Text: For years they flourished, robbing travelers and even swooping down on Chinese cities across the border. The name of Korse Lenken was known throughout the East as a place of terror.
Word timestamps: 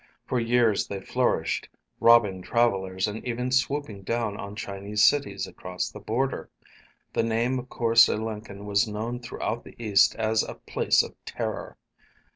For 0.25 0.39
years 0.39 0.87
they 0.87 0.99
flourished, 0.99 1.69
robbing 1.99 2.41
travelers 2.41 3.07
and 3.07 3.23
even 3.23 3.51
swooping 3.51 4.01
down 4.01 4.35
on 4.35 4.55
Chinese 4.55 5.03
cities 5.03 5.45
across 5.45 5.91
the 5.91 5.99
border. 5.99 6.49
The 7.13 7.21
name 7.21 7.59
of 7.59 7.69
Korse 7.69 8.07
Lenken 8.09 8.65
was 8.65 8.87
known 8.87 9.19
throughout 9.19 9.63
the 9.63 9.75
East 9.77 10.15
as 10.15 10.41
a 10.41 10.55
place 10.55 11.03
of 11.03 11.13
terror. 11.23 11.77